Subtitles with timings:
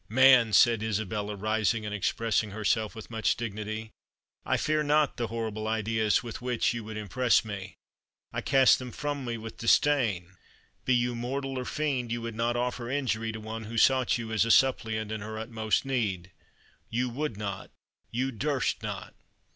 [0.09, 3.91] "Man!" said Isabella, rising, and expressing herself with much dignity,
[4.43, 7.75] "I fear not the horrible ideas with which you would impress me.
[8.33, 10.37] I cast them from me with disdain.
[10.85, 14.31] Be you mortal or fiend, you would not offer injury to one who sought you
[14.31, 16.31] as a suppliant in her utmost need.
[16.89, 17.69] You would not
[18.09, 19.13] you durst not."